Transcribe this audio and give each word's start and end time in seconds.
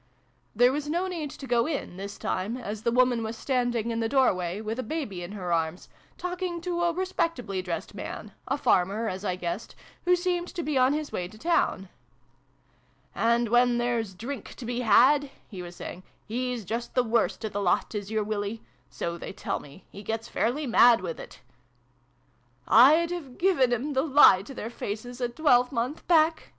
There 0.55 0.71
was 0.71 0.89
no 0.89 1.05
need 1.05 1.29
to 1.29 1.45
go 1.45 1.67
in, 1.67 1.95
this 1.95 2.17
time, 2.17 2.57
as 2.57 2.81
the 2.81 2.91
woman 2.91 3.21
was 3.21 3.37
standing 3.37 3.91
in 3.91 3.99
the 3.99 4.09
doorway, 4.09 4.59
with 4.59 4.79
a 4.79 4.81
baby 4.81 5.21
in 5.21 5.33
her 5.33 5.53
arms, 5.53 5.89
talking 6.17 6.59
to 6.61 6.81
a 6.81 6.91
respectably 6.91 7.61
dressed 7.61 7.93
man 7.93 8.31
a 8.47 8.57
farmer, 8.57 9.07
as 9.07 9.23
I 9.23 9.35
guessed 9.35 9.75
who 10.05 10.15
seemed 10.15 10.47
to 10.55 10.63
be 10.63 10.75
on 10.75 10.93
his 10.93 11.11
way 11.11 11.27
to 11.27 11.37
the 11.37 11.43
town. 11.43 11.87
and 13.13 13.49
when 13.49 13.77
there's 13.77 14.15
drink 14.15 14.55
to 14.55 14.65
be 14.65 14.79
had," 14.79 15.29
he 15.47 15.61
was 15.61 15.75
saying," 15.75 16.01
he's 16.27 16.65
just 16.65 16.95
the 16.95 17.03
worst 17.03 17.45
o' 17.45 17.49
the 17.49 17.61
lot, 17.61 17.93
is 17.93 18.09
your 18.09 18.23
Willie. 18.23 18.63
So 18.89 19.19
they 19.19 19.31
tell 19.33 19.59
me. 19.59 19.85
He 19.91 20.01
gets 20.01 20.27
fairly 20.27 20.65
mad 20.65 21.01
wi' 21.03 21.11
it!" 21.11 21.41
"I'd 22.67 23.11
have 23.11 23.37
given 23.37 23.71
'em 23.71 23.93
the 23.93 24.01
lie 24.01 24.41
to 24.41 24.55
their 24.55 24.71
faces, 24.71 25.21
a 25.21 25.29
twelvemonth 25.29 26.07
back 26.07 26.49